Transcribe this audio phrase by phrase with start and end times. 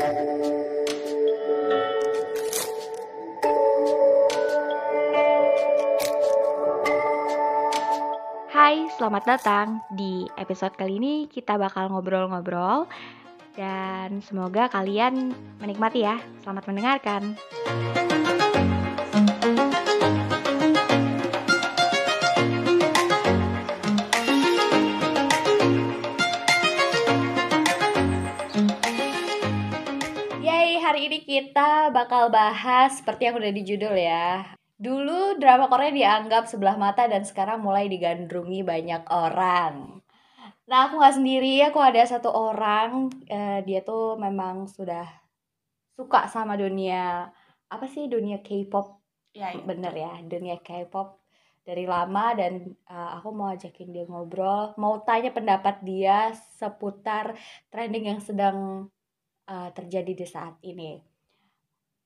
[0.00, 0.08] Hai,
[8.96, 9.84] selamat datang.
[9.92, 12.88] Di episode kali ini kita bakal ngobrol-ngobrol
[13.52, 16.16] dan semoga kalian menikmati ya.
[16.40, 17.36] Selamat mendengarkan.
[30.90, 34.42] Hari ini kita bakal bahas seperti yang udah di judul ya.
[34.74, 40.02] Dulu drama Korea dianggap sebelah mata dan sekarang mulai digandrungi banyak orang.
[40.66, 45.06] Nah, aku nggak sendiri, aku ada satu orang, eh, dia tuh memang sudah
[45.94, 47.30] suka sama dunia
[47.70, 48.98] apa sih dunia K-pop,
[49.30, 49.62] Ya, iya.
[49.62, 51.22] bener ya, dunia K-pop
[51.62, 57.38] dari lama dan eh, aku mau ajakin dia ngobrol, mau tanya pendapat dia seputar
[57.70, 58.90] trending yang sedang
[59.50, 61.02] eh, terjadi di saat ini.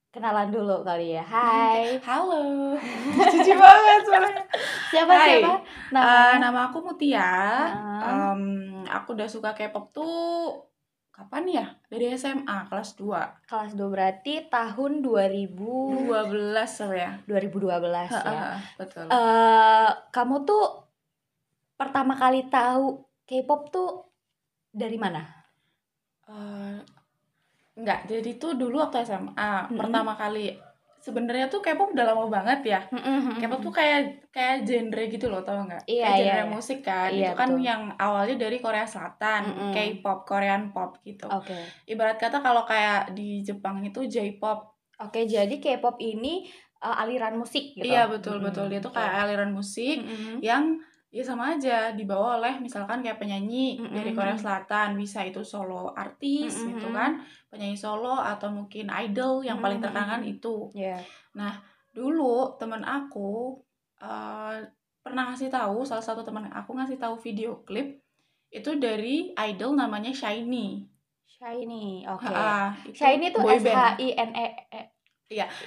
[0.08, 1.26] Kenalan dulu kali ya.
[1.26, 1.98] Hai.
[2.00, 2.72] Halo.
[3.34, 4.44] Cici banget suaranya.
[4.88, 5.42] Siapa Hai.
[5.42, 5.52] siapa?
[5.52, 5.60] Eh,
[5.90, 6.38] Namanya?
[6.38, 7.26] nama aku Mutia.
[7.66, 8.30] Heeh.
[8.32, 8.42] Em,
[8.86, 10.14] aku udah suka K-pop tuh
[11.10, 11.66] kapan ya?
[11.90, 13.50] Dari SMA kelas 2.
[13.50, 15.50] kelas 2 berarti tahun 2000
[16.06, 17.10] 12 apa ya?
[17.26, 18.54] 2012 ya.
[18.78, 19.10] Betul.
[19.10, 20.64] Eh, kamu tuh
[21.74, 23.90] pertama kali tahu K-pop tuh
[24.70, 25.26] dari mana?
[26.30, 26.78] Eh,
[27.84, 29.76] enggak, jadi tuh dulu waktu SMA Mm-mm.
[29.76, 30.56] pertama kali
[31.04, 32.80] sebenarnya tuh K-pop udah lama banget ya.
[33.36, 35.84] K-pop tuh kayak kayak genre gitu loh, tau nggak?
[35.84, 36.48] Iya, kayak iya, genre iya.
[36.48, 37.10] musik kan.
[37.12, 37.68] Iya, itu kan betul.
[37.68, 39.72] yang awalnya dari Korea Selatan, Mm-mm.
[39.76, 41.28] K-pop, Korean pop gitu.
[41.28, 41.60] Oke.
[41.84, 44.80] Ibarat kata kalau kayak di Jepang itu J-pop.
[45.04, 46.48] Oke, jadi K-pop ini
[46.80, 47.84] eh, aliran musik gitu.
[47.84, 48.48] Iya, betul Mm-mm.
[48.48, 48.64] betul.
[48.72, 50.40] Dia tuh kayak aliran musik Mm-mm.
[50.40, 50.80] yang
[51.14, 53.94] ya sama aja dibawa oleh misalkan kayak penyanyi Mm-mm.
[53.94, 56.74] dari Korea Selatan, bisa itu solo artis Mm-mm.
[56.74, 60.34] gitu kan, penyanyi solo atau mungkin idol yang paling terkenal kan Mm-mm.
[60.34, 60.74] itu.
[60.74, 60.98] Iya.
[61.94, 63.62] dulu temen aku
[64.02, 64.66] eh,
[64.98, 68.02] pernah ngasih tahu salah satu teman aku ngasih tahu video klip
[68.50, 70.82] itu dari idol namanya Shiny.
[71.30, 72.02] Shiny.
[72.10, 72.26] Oke.
[72.90, 74.02] Itu Shiny tuh boy S H.
[74.02, 74.82] I N E E.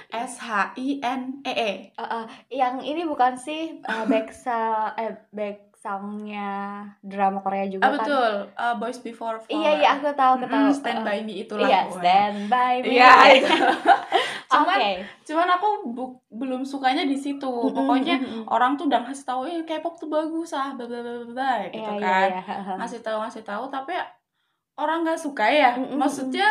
[0.08, 1.72] S H I N E E.
[1.90, 7.84] Eh, eh, yang ini bukan sih uh, back sa- eh back songnya drama Korea juga
[7.84, 8.02] Ah kan?
[8.02, 9.52] betul, eh, Boys Before Flower.
[9.52, 10.64] Iya iya aku tahu aku tahu.
[10.64, 11.64] Mm-mm, Stand by Me itulah.
[11.64, 12.88] Iya, stand by me.
[12.90, 13.54] Iya, itu.
[14.48, 14.78] Cuman
[15.22, 17.52] cuman aku bu- belum sukanya di situ.
[17.68, 21.50] Pokoknya orang tuh udah ngasih tahu eh K-pop tuh bagus ah bla bla bla bla,
[21.68, 22.28] gitu Iya, iya, kan.
[22.32, 22.42] iya.
[22.80, 23.92] ngasih tahu ngasih tahu tapi
[24.74, 26.48] orang nggak suka ya maksudnya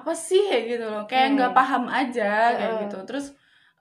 [0.00, 1.58] apa sih ya gitu loh kayak nggak iya.
[1.58, 3.26] paham aja kayak gitu terus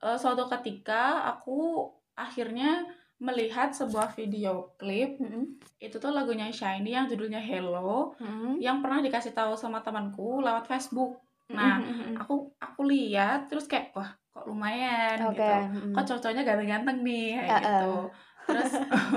[0.03, 2.85] eh, suatu ketika aku akhirnya
[3.23, 8.59] melihat sebuah video klip Mm-mm, itu tuh lagunya Shiny yang judulnya Hello mm-mm.
[8.59, 12.15] yang pernah dikasih tahu sama temanku lewat Facebook nah Mm-mm, mm-mm.
[12.19, 15.39] aku aku lihat terus kayak wah kok lumayan Oke.
[15.39, 17.61] gitu kok cowok-cowoknya ganteng-ganteng nih kayak Heeh.
[17.61, 17.93] gitu
[18.43, 18.71] terus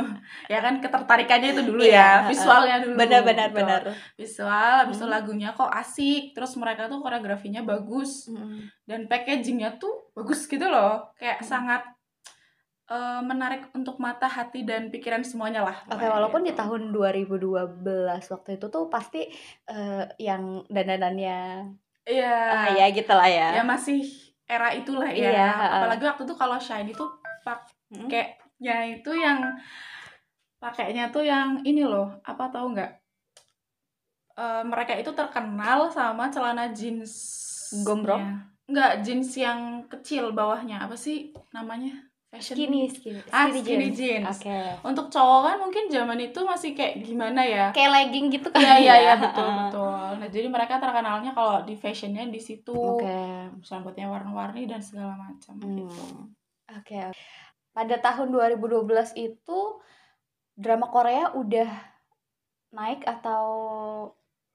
[0.52, 3.58] ya kan ketertarikannya itu dulu Iya, ya visualnya dulu benar benar gitu.
[3.58, 3.80] benar.
[4.14, 5.12] visual habis itu Hmm.
[5.12, 8.70] lagunya kok asik terus mereka tuh koreografinya bagus Mm-mm.
[8.84, 11.48] dan packagingnya tuh bagus gitu loh kayak Hmm.
[11.48, 11.82] sangat
[12.86, 16.60] eh, menarik untuk mata hati dan pikiran semuanya lah Oke, pokoknya walaupun di gitu.
[16.60, 17.82] tahun 2012
[18.26, 19.26] waktu itu tuh pasti
[19.66, 21.66] eh, yang dandanannya
[22.04, 23.48] iya ah ya gitu lah ya.
[23.52, 24.06] ya masih
[24.46, 25.74] era itulah ya Iya, heeh.
[25.82, 28.06] apalagi waktu itu kalau shine itu Mm-mm.
[28.06, 29.56] pakainya itu yang
[30.56, 32.92] pakainya tuh yang ini loh apa tahu nggak
[34.36, 37.08] Eh, mereka itu terkenal sama celana jeans
[37.80, 38.36] Gombrong?
[38.68, 43.96] nggak jeans yang kecil bawahnya apa sih namanya fashion Skinny, skinny, ah skinny skinny jeans.
[43.96, 44.58] jeans, Oke.
[44.84, 48.74] untuk cowok kan mungkin zaman itu masih kayak gimana ya Kayak legging gitu kan Iya
[48.76, 49.00] iya ya?
[49.00, 50.04] iya betul betul.
[50.20, 53.16] Nah jadi mereka terkenalnya kalau di fashionnya di situ, Oke.
[53.72, 55.86] rambutnya warna-warni dan segala macam gitu.
[55.88, 56.28] Hmm.
[56.76, 56.98] Oke.
[57.08, 57.16] oke.
[57.76, 58.88] Pada tahun 2012
[59.20, 59.60] itu
[60.56, 61.68] drama Korea udah
[62.72, 63.44] naik atau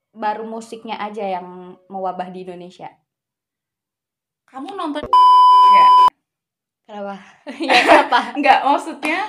[0.10, 2.90] baru musiknya aja yang mewabah di Indonesia?
[4.50, 5.90] Kamu nonton nggak?
[6.90, 7.16] Kenapa?
[7.70, 8.20] ya kenapa?
[8.42, 9.20] Nggak maksudnya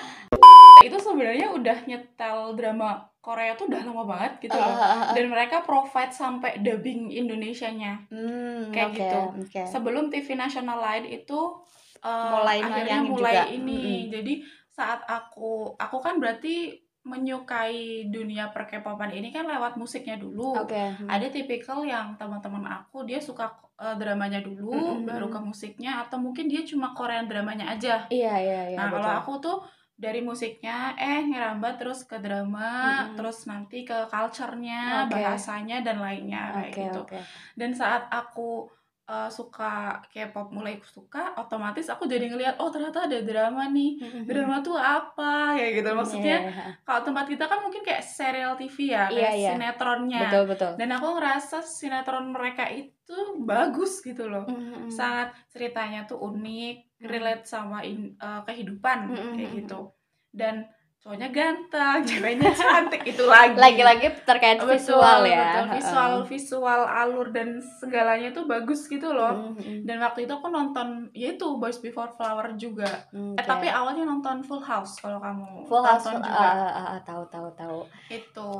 [0.83, 4.75] itu sebenarnya udah nyetel drama Korea tuh udah lama banget gitu loh.
[5.15, 8.09] Dan mereka provide sampai dubbing Indonesianya.
[8.11, 9.19] Hmm, Kayak oke, gitu.
[9.47, 9.63] oke.
[9.71, 11.63] Sebelum TV nasional lain itu
[12.03, 13.43] Mulai akhirnya mulai juga.
[13.49, 13.83] ini.
[13.83, 14.11] Mm-mm.
[14.11, 14.35] Jadi
[14.73, 20.55] saat aku aku kan berarti menyukai dunia perkepopan ini kan lewat musiknya dulu.
[20.55, 20.79] Oke.
[20.79, 21.11] hmm.
[21.11, 25.07] Ada tipikal yang teman-teman aku dia suka eh, dramanya dulu Mm-mm.
[25.11, 28.07] baru ke musiknya atau mungkin dia cuma Korean dramanya aja.
[28.07, 28.77] Iya, iya, iya.
[28.79, 29.03] nah, betul.
[29.03, 29.59] kalau aku tuh
[30.03, 33.15] dari musiknya eh ngerambat terus ke drama Mm-mm.
[33.15, 35.15] terus nanti ke culture-nya Oke.
[35.15, 37.19] bahasanya dan lainnya kayak Oke, gitu oke.
[37.55, 38.67] dan saat aku
[39.13, 39.73] uh, suka
[40.09, 45.53] K-pop mulai suka otomatis aku jadi ngelihat oh ternyata ada drama nih drama tuh apa
[45.53, 46.65] kayak gitu maksudnya Iya, iya.
[46.83, 49.51] kalau tempat kita kan mungkin kayak serial TV ya Iya, kayak iya.
[49.53, 50.73] sinetronnya betul betul.
[50.75, 54.89] dan aku ngerasa sinetron mereka itu bagus gitu loh Mm-mm.
[54.89, 57.11] sangat ceritanya tuh unik Hmm.
[57.11, 59.35] relate sama in- uh, kehidupan Mm-mm.
[59.35, 59.91] kayak gitu
[60.31, 60.71] dan
[61.03, 65.43] cowoknya ganteng ceweknya cantik itu lagi Lagi-lagi terkait Betul, visual ya.
[65.59, 65.67] betul.
[65.75, 66.29] visual Heeh.
[66.29, 69.83] visual alur dan segalanya tuh bagus gitu loh Mm-mm.
[69.83, 73.35] dan waktu itu aku nonton ya itu Boys Before Flower juga Oke.
[73.35, 77.01] eh, tapi awalnya nonton Full House kalau kamu full house full- juga ah, ah, ah,
[77.03, 77.79] tahu tahu tahu.
[78.09, 78.51] itu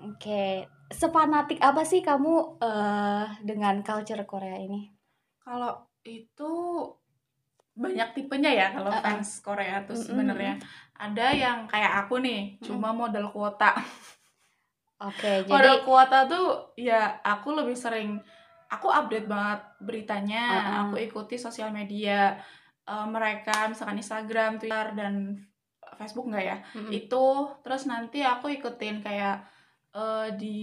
[0.00, 4.88] Oke, sepanatik apa sih kamu eh dengan culture Korea ini?
[5.38, 6.52] kalau itu
[7.80, 9.00] banyak tipenya ya kalau Uh-uh.
[9.00, 10.60] fans Korea tuh sebenarnya
[11.00, 13.72] ada yang kayak aku nih cuma model kuota
[15.00, 18.20] Oke, model jadi kuota tuh ya aku lebih sering
[18.68, 20.76] aku update banget beritanya Uh-uh.
[20.92, 22.36] aku ikuti sosial media
[22.84, 25.40] eh, mereka misalkan Instagram Twitter dan
[25.96, 26.92] Facebook enggak ya Mm-mm.
[26.92, 27.26] itu
[27.64, 29.40] terus nanti aku ikutin kayak
[29.96, 30.60] eh, di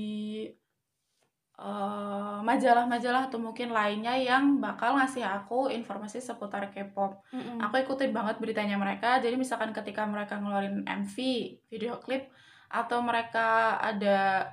[1.57, 7.25] eh, majalah-majalah atau mungkin lainnya yang bakal ngasih aku informasi seputar K-pop.
[7.33, 7.57] Mm-mm.
[7.65, 9.18] Aku ikutin banget beritanya mereka.
[9.18, 11.15] Jadi misalkan ketika mereka ngeluarin MV,
[11.69, 12.30] video klip
[12.69, 14.48] atau mereka ada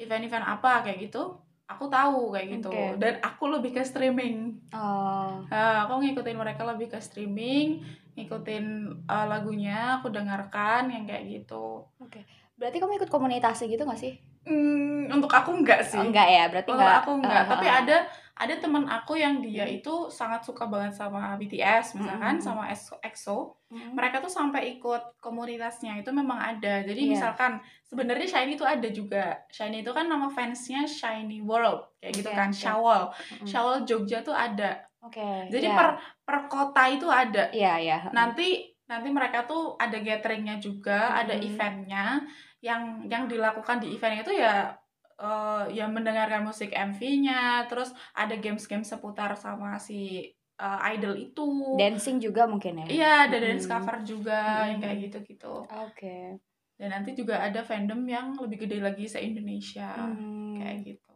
[0.00, 1.38] event-event apa kayak gitu,
[1.70, 2.72] aku tahu kayak gitu.
[2.72, 2.98] Oke.
[2.98, 4.58] Dan aku lebih ke streaming.
[4.74, 7.84] Oh, Nah, aku ngikutin mereka lebih ke streaming,
[8.18, 8.64] ngikutin
[9.06, 11.86] eh, lagunya, aku dengarkan yang kayak gitu.
[12.02, 12.20] oke.
[12.60, 14.20] Berarti kamu ikut komunitas gitu gak sih?
[14.44, 15.96] Hmm, untuk aku enggak sih.
[15.96, 17.00] Oh, enggak ya, berarti Untuk enggak.
[17.00, 17.96] aku enggak, Ah, tapi ada
[18.40, 22.44] ada teman aku yang dia itu sangat suka banget sama BTS misalkan Mm-mm.
[22.44, 23.52] sama EXO.
[23.68, 23.92] Mm-mm.
[23.92, 26.80] Mereka tuh sampai ikut komunitasnya itu memang ada.
[26.80, 27.12] Jadi Iya.
[27.16, 29.44] misalkan sebenarnya Shiny itu ada juga.
[29.52, 32.48] Shiny itu kan nama fansnya Shiny World kayak gitu kan.
[32.48, 32.56] oke.
[32.56, 33.02] Shawol.
[33.12, 33.44] Mm-mm.
[33.44, 34.88] Shawol Jogja tuh ada.
[35.00, 35.48] Oke.
[35.48, 35.76] Jadi iya.
[35.76, 35.88] per
[36.24, 37.52] per kota itu ada.
[37.52, 37.98] Iya, iya.
[38.08, 41.44] Nanti nanti mereka tuh ada gatheringnya juga, ada Mm-mm.
[41.46, 42.24] eventnya
[42.60, 44.76] yang yang dilakukan di event itu ya
[45.20, 51.46] eh, ya mendengarkan musik MV-nya, terus ada games-games seputar sama si eh, idol itu.
[51.76, 52.86] Dancing juga mungkin ya?
[52.88, 53.72] Iya, ada dance Mm-mm.
[53.72, 54.84] cover juga yang Mm-mm.
[54.84, 55.54] kayak gitu-gitu.
[55.84, 56.40] Oke.
[56.80, 60.56] Dan nanti juga ada fandom yang lebih gede lagi se-Indonesia Hmm.
[60.56, 61.12] kayak gitu.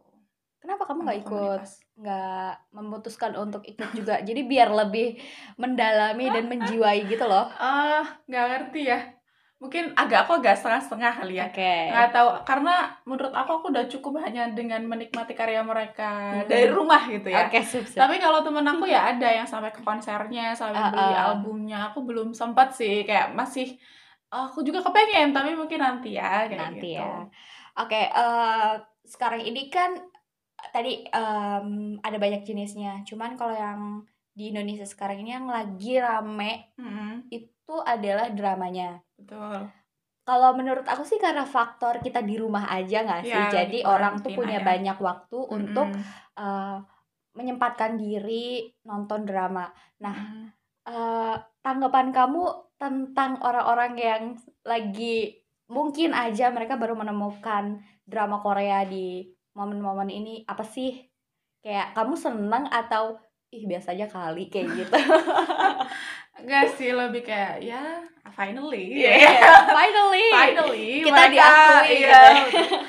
[0.61, 1.61] Kenapa kamu nggak ikut?
[2.01, 4.21] Nggak memutuskan untuk ikut juga?
[4.21, 5.17] Jadi biar lebih
[5.57, 7.49] mendalami dan menjiwai gitu loh.
[7.57, 8.99] Ah, nggak ngerti ya.
[9.55, 11.47] Mungkin agak aku agak setengah-setengah kali ya.
[11.47, 11.73] Oke.
[11.89, 16.45] nggak tahu karena menurut aku aku udah cukup hanya dengan menikmati karya mereka Hmm.
[16.45, 17.95] dari rumah gitu ya Oke, sip, sip.
[17.95, 21.31] tapi kalau temen aku ya ada yang sampai ke konsernya sampai beli ah.
[21.31, 23.79] albumnya aku belum sempat sih kayak masih
[24.27, 26.99] aku juga kepengen tapi mungkin nanti ya kayak Nanti gitu.
[26.99, 27.23] ya.
[27.75, 28.71] Oke, eh,
[29.03, 29.95] sekarang ini kan
[30.69, 31.67] tadi em,
[31.99, 33.03] ada banyak jenisnya.
[33.03, 33.81] Cuman kalau yang
[34.31, 38.99] di Indonesia sekarang ini yang lagi rame Mm-mm, itu adalah dramanya.
[39.25, 39.73] Betul
[40.25, 43.29] Kalau menurut aku sih karena faktor kita di rumah aja nggak sih.
[43.29, 44.65] Ya, Jadi orang tuh punya ya.
[44.65, 46.01] banyak waktu untuk Mm-mm,
[46.41, 46.77] eh,
[47.37, 49.69] menyempatkan diri nonton drama.
[50.01, 50.49] Nah, mm-mm.
[50.89, 52.41] eh, tanggapan kamu
[52.81, 54.23] tentang orang-orang yang
[54.65, 61.05] lagi mungkin aja mereka baru menemukan drama Korea di momen-momen ini apa sih?
[61.61, 63.21] Kayak kamu seneng atau
[63.55, 64.93] ih biasa aja kali kayak gitu.
[66.39, 67.81] Enggak sih lebih kayak ya
[68.31, 68.99] finally
[69.77, 70.25] Finally.
[70.29, 72.59] finally Kita mereka, diakui iya, gitu.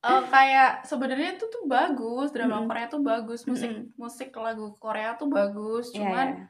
[0.00, 2.72] Eh, kayak sebenarnya itu tuh bagus drama Mm-mm.
[2.72, 3.92] Korea tuh bagus musik Mm-mm.
[4.00, 6.44] musik lagu Korea tuh bagus Iya, cuman iya.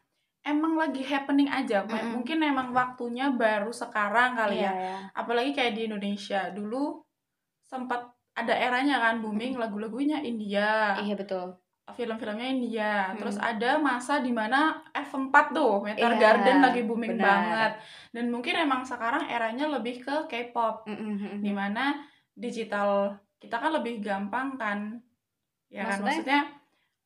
[0.47, 2.11] emang lagi happening aja M- Mm-mm.
[2.15, 4.97] mungkin emang waktunya baru sekarang kali Iya, ya iya.
[5.19, 7.03] apalagi kayak di Indonesia dulu
[7.67, 11.59] sempat ada eranya kan booming lagu-lagunya India Iya betul.
[11.93, 13.19] Film-filmnya India Mm.
[13.19, 17.27] terus ada masa di mana F4 tuh Meteor Iya, Garden lagi booming benar.
[17.27, 17.73] banget
[18.11, 21.39] dan mungkin emang sekarang eranya lebih ke K-pop Mm-mm, mm-mm.
[21.39, 21.99] di mana
[22.33, 24.99] digital kita kan lebih gampang kan
[25.67, 26.05] ya kan Maksudnya?
[26.05, 26.41] maksudnya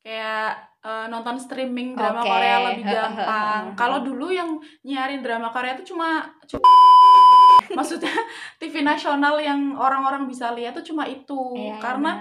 [0.00, 0.48] kayak
[0.80, 2.28] eh, nonton streaming drama Oke.
[2.28, 6.64] Korea lebih gampang kalau dulu yang nyiarin drama Korea itu cuma cuma
[7.78, 8.12] maksudnya
[8.60, 12.12] TV nasional yang orang-orang bisa lihat tuh cuma itu Iya, iya, karena.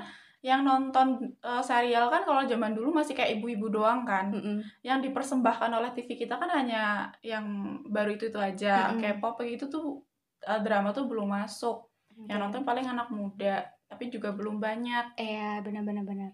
[0.43, 1.07] Yang nonton
[1.39, 4.59] eh, serial kan kalau zaman dulu masih kayak ibu-ibu doang kan Mm-mm.
[4.83, 8.99] yang dipersembahkan oleh TV kita kan hanya yang baru itu itu aja Mm-mm.
[8.99, 9.87] K-pop gitu tuh
[10.43, 11.87] eh, drama tuh belum masuk
[12.27, 12.43] yang Oke.
[12.43, 16.31] nonton paling anak muda tapi juga belum banyak Iya, benar-benar benar.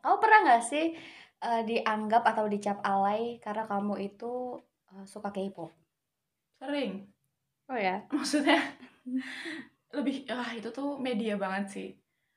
[0.00, 0.96] Kamu pernah nggak sih
[1.44, 4.56] eh, dianggap atau dicap alay karena kamu itu
[4.96, 5.68] eh, suka K-pop?
[6.60, 7.12] sering
[7.68, 8.00] Oh ya.
[8.16, 8.56] maksudnya
[9.90, 11.88] lebih ah itu tuh media banget sih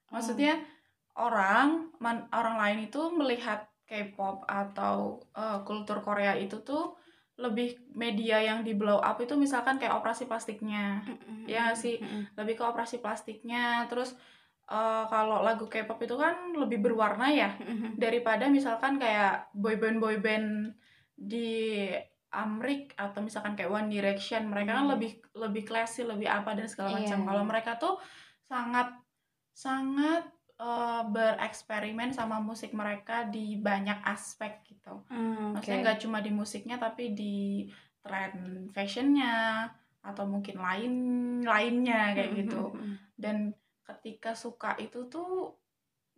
[0.10, 0.58] maksudnya
[1.18, 6.98] orang man, orang lain itu melihat K-pop atau uh, kultur Korea itu tuh
[7.38, 11.02] lebih media yang di blow up itu misalkan kayak operasi plastiknya.
[11.50, 11.98] Ya nggak sih?
[12.40, 14.16] lebih ke operasi plastiknya terus
[14.72, 17.54] uh, kalau lagu K-pop itu kan lebih berwarna ya
[18.04, 20.48] daripada misalkan kayak boyband boyband
[21.14, 21.90] di
[22.34, 24.50] Amrik atau misalkan kayak One Direction.
[24.50, 27.20] Mereka kan lebih lebih classy lebih apa dan segala macam.
[27.22, 27.28] Iya.
[27.30, 28.02] kalau mereka tuh
[28.50, 28.90] sangat
[29.54, 35.84] sangat eh, bereksperimen sama musik mereka di banyak aspek gitu Hmm, maksudnya oke.
[35.86, 37.68] nggak cuma di musiknya tapi di
[38.04, 39.68] tren fashionnya
[40.04, 40.94] atau mungkin lain
[41.44, 42.96] lainnya kayak Hmm, gitu hmm, hmm.
[43.16, 43.38] dan
[43.84, 45.56] ketika suka itu tuh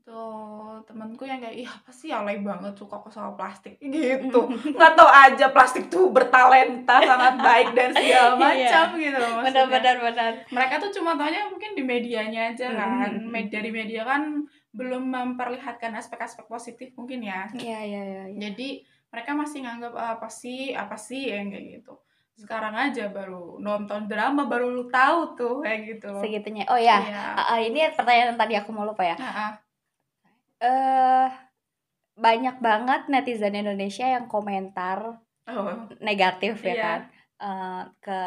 [0.05, 4.93] tuh temenku yang kayak ih apa sih alay banget suka kok sama plastik gitu nggak
[4.93, 8.37] tau aja plastik tuh bertalenta sangat baik dan segala Iya.
[8.37, 9.49] macam gitu loh maksudnya.
[9.49, 13.11] benar benar benar mereka tuh cuma taunya mungkin di medianya aja kan.
[13.25, 18.39] Med- dari media kan belum memperlihatkan aspek-aspek positif mungkin ya iya iya iya iya.
[18.43, 21.97] jadi mereka masih nganggap "Ah, apa sih apa sih yang kayak gitu
[22.35, 27.23] sekarang aja baru nonton drama baru lu tahu tuh kayak gitu segitunya oh ya Iya.
[27.33, 29.51] Ah, ah, ini pertanyaan tadi aku mau lupa ya Nah, ah.
[30.65, 31.29] Eh
[32.15, 35.69] banyak banget netizen Indonesia yang komentar oh
[36.01, 36.81] negatif ya Iya.
[36.81, 37.01] kan
[37.37, 38.21] eh, ke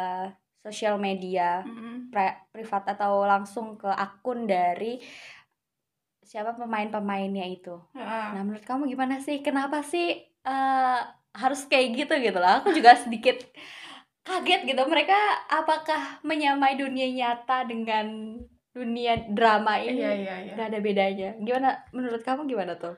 [0.58, 1.64] sosial media
[2.12, 5.00] pri- privat atau langsung ke akun dari
[6.20, 7.72] siapa pemain-pemainnya itu.
[7.96, 8.36] Ah.
[8.36, 9.40] Nah, menurut kamu gimana sih?
[9.40, 10.12] Kenapa sih
[10.44, 11.00] eh,
[11.32, 12.60] harus kayak gitu gitu lah?
[12.60, 13.40] Aku juga sedikit
[14.20, 14.82] kaget gitu.
[14.84, 15.16] Mereka
[15.48, 18.36] apakah menyamai dunia nyata dengan
[18.70, 19.98] dunia drama ini?
[19.98, 21.28] iya iya iya Gak ada bedanya.
[21.36, 21.68] Gimana?
[21.90, 22.94] Menurut kamu gimana tuh?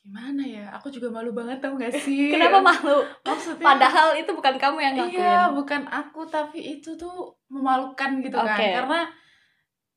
[0.00, 3.04] gimana ya aku juga malu banget tau gak sih Kenapa malu?
[3.20, 5.20] maksudnya Padahal itu bukan kamu yang ngelakuin.
[5.20, 8.80] iya bukan aku tapi itu tuh memalukan gitu kan Oke.
[8.80, 9.00] karena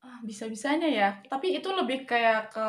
[0.04, 2.68] ah, bisa-bisanya ya tapi itu lebih kayak ke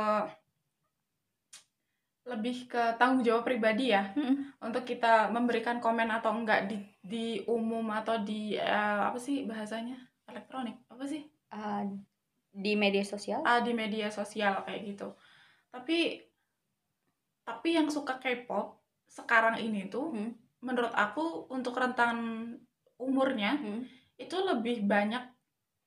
[2.24, 4.54] lebih ke tanggung jawab pribadi ya Mm-mm.
[4.64, 9.98] untuk kita memberikan komen atau enggak di di umum atau di eh, apa sih bahasanya
[10.24, 11.20] elektronik apa sih
[11.54, 11.82] Eh,
[12.52, 13.40] di media sosial?
[13.42, 15.14] ah di media sosial kayak gitu
[15.68, 16.18] tapi
[17.42, 20.32] tapi yang suka K-pop sekarang ini tuh Hmm.
[20.60, 22.16] menurut aku untuk rentan
[22.96, 23.84] umurnya Hmm.
[24.16, 25.22] itu lebih banyak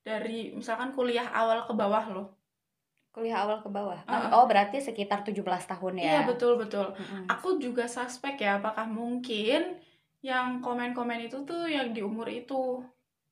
[0.01, 2.27] dari misalkan kuliah awal ke bawah loh
[3.09, 3.97] Kuliah awal ke bawah.
[4.05, 4.29] Ah.
[4.31, 6.05] Oh, berarti sekitar 17 tahun ya.
[6.05, 7.25] iya betul betul Mm-mm.
[7.25, 9.81] aku juga suspek ya apakah mungkin
[10.21, 12.85] yang komen-komen itu tuh yang di umur itu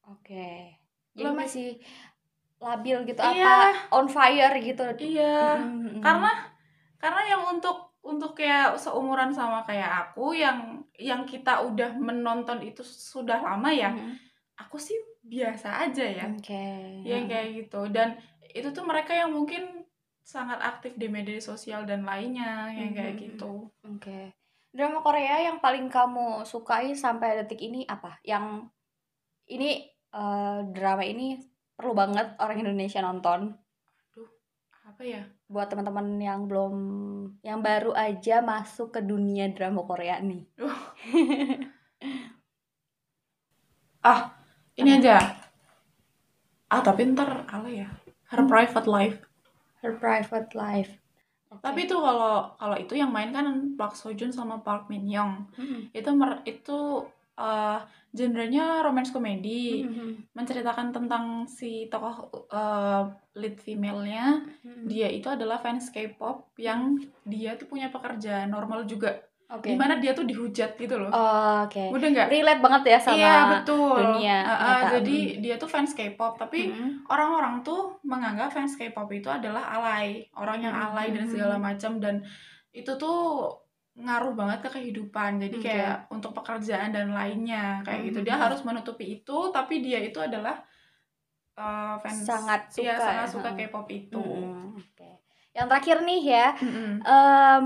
[0.04, 0.74] Oke.
[1.13, 1.70] Jadi Lebih- masih
[2.57, 3.45] labil gitu Iya.
[3.45, 3.57] apa
[3.91, 4.83] on fire gitu.
[4.97, 6.00] iya Mm-mm.
[6.00, 6.31] karena
[6.97, 12.81] karena yang untuk untuk kayak seumuran sama kayak aku yang yang kita udah menonton itu
[12.81, 14.15] sudah lama ya Mm-mm.
[14.55, 16.65] aku sih biasa aja ya Oke.
[17.01, 18.15] yang kayak gitu dan
[18.47, 19.83] itu tuh mereka yang mungkin
[20.21, 23.21] sangat aktif di media sosial dan lainnya yang kayak Mhm.
[23.21, 24.33] gitu Oke.
[24.69, 28.19] Drama Korea yang paling kamu sukai sampai detik ini apa?
[28.21, 28.67] Yang
[29.47, 31.39] ini eh, drama ini
[31.77, 33.39] perlu banget orang Indonesia nonton.
[34.86, 36.74] apa ya Buat teman-teman yang belum
[37.41, 40.41] yang baru aja masuk ke dunia drama Korea nih.
[44.79, 45.17] ini aja
[46.74, 47.88] ah tapi ntar ala ya
[48.32, 48.50] her Hmm.
[48.51, 49.17] private life
[49.82, 50.91] Her private life.
[51.53, 51.62] Oke.
[51.62, 53.46] tapi itu kalau kalau itu yang main kan
[53.77, 55.94] Park Seo Joon sama Park Min Young Mm-mm.
[55.94, 56.77] itu mer- itu
[57.36, 60.32] eh genrenya romance komedi Mm-mm.
[60.32, 62.15] menceritakan tentang si tokoh
[62.48, 63.01] eh,
[63.36, 64.86] lead female-nya Mm-mm.
[64.86, 69.12] dia itu adalah fans K-pop yang dia tuh punya pekerjaan normal juga
[69.46, 69.68] Oke.
[69.68, 71.92] di mana dia tuh dihujat gitu loh Oh, Oke.
[71.92, 74.89] udah nggak Relate banget ya sama iya betul dunia ah, nyata.
[74.98, 77.06] jadi dia tuh fans K-pop tapi Mm-mm.
[77.06, 81.30] orang-orang tuh menganggap fans K-pop itu adalah alay orang yang alay dan Mhm.
[81.30, 82.24] segala macam dan
[82.72, 83.51] itu tuh
[83.95, 85.65] ngaruh banget ke kehidupan jadi Oke.
[85.65, 88.43] kayak untuk pekerjaan dan lainnya kayak gitu dia Mhm.
[88.43, 90.59] harus menutupi itu tapi dia itu adalah
[91.55, 93.67] uh, fans Sangat iya, suka sangat ya, suka heeh.
[93.71, 94.75] K-pop itu Mm-mm.
[94.75, 95.09] Oke.
[95.55, 96.91] Yang terakhir nih ya, Mm-mm.
[96.99, 97.65] em,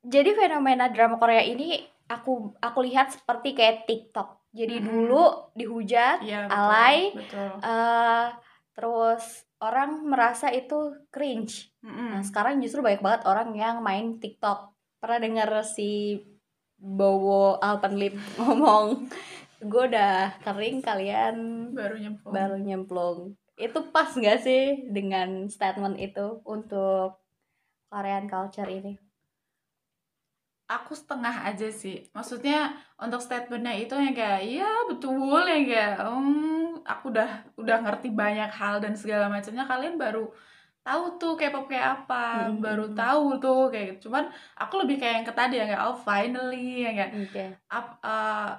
[0.00, 1.76] jadi fenomena drama Korea ini
[2.08, 4.48] aku aku lihat seperti kayak TikTok.
[4.50, 4.88] Jadi Mm-mm.
[4.88, 8.26] dulu dihujat, Iya, betul, alay, betul eh,
[8.72, 9.24] terus
[9.60, 11.68] orang merasa itu cringe.
[11.84, 12.16] Mm-mm.
[12.16, 14.72] Nah sekarang justru banyak banget orang yang main TikTok.
[15.00, 16.20] Pernah dengar si
[16.80, 19.08] Bowo Alpenlip ngomong,
[19.60, 21.36] gue udah kering kalian
[21.76, 22.32] baru nyemplung.
[22.32, 23.18] baru nyemplung.
[23.60, 27.20] Itu pas nggak sih dengan statement itu untuk
[27.92, 28.96] Korean culture ini?
[30.70, 32.08] Aku setengah aja sih.
[32.16, 38.14] Maksudnya untuk statementnya itu yang kayak iya betul yang kayak um, aku udah udah ngerti
[38.14, 39.66] banyak hal dan segala macamnya.
[39.66, 40.30] Kalian baru
[40.80, 42.62] tahu tuh K-pop kayak apa Mm-mm.
[42.64, 44.24] baru tahu tuh kayak gitu cuman
[44.56, 47.44] aku lebih kayak yang ke tadi yang kayak oh finally yang kayak Oke.
[47.68, 48.50] ap- uh,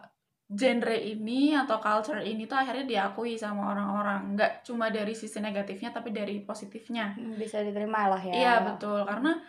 [0.51, 5.95] genre ini atau culture ini tuh akhirnya diakui sama orang-orang nggak cuma dari sisi negatifnya
[5.95, 8.33] tapi dari positifnya Hmm, Bisa diterima lah ya.
[8.35, 9.39] iya betul karena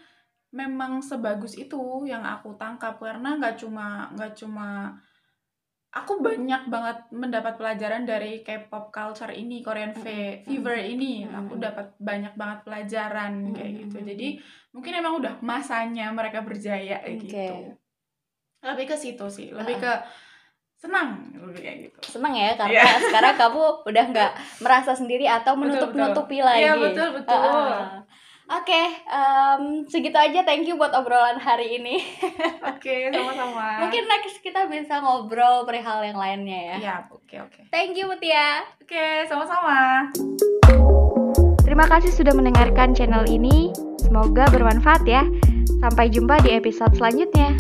[0.52, 4.95] memang sebagus itu yang aku tangkap karena nggak cuma nggak cuma
[5.93, 10.49] aku banyak banget mendapat pelajaran dari K-pop culture ini Korean fe- Mm-mm.
[10.49, 11.37] fever ini Mm-mm.
[11.39, 14.29] aku dapat banyak banget pelajaran kayak gitu jadi
[14.71, 17.21] mungkin emang udah masanya mereka berjaya Oke.
[17.21, 17.77] gitu
[18.63, 19.85] lebih ke situ sih lebih Uh-uh.
[19.85, 19.93] ke
[20.79, 22.85] senang lebih kayak gitu Senang ya karena Iya.
[23.05, 26.49] sekarang kamu udah nggak merasa sendiri atau Betul, menutup-nutupi betul.
[26.49, 26.63] lagi.
[26.63, 27.37] Iya, betul, betul.
[27.39, 28.01] Ah, ah.
[28.53, 30.45] Oke, em, segitu aja.
[30.45, 32.05] Thank you buat obrolan hari ini.
[32.73, 36.77] oke sama-sama Mungkin next kita bisa ngobrol perihal yang lainnya ya.
[36.77, 38.67] ya oke oke Thank you Mutia.
[38.83, 40.11] oke sama-sama
[41.63, 43.73] Terima kasih sudah mendengarkan channel ini.
[43.97, 45.25] Semoga bermanfaat ya.
[45.81, 47.57] Sampai jumpa di episode selanjutnya.